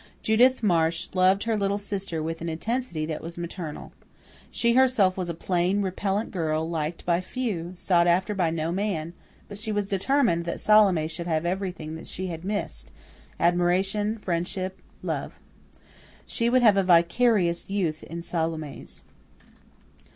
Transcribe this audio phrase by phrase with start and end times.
[0.23, 3.91] Judith Marsh loved her little sister with an intensity that was maternal.
[4.49, 9.13] She herself was a plain, repellent girl, liked by few, sought after by no man;
[9.47, 12.89] but she was determined that Salome should have everything that she had missed
[13.39, 15.35] admiration, friendship, love.
[16.25, 19.03] She would have a vicarious youth in Salome's.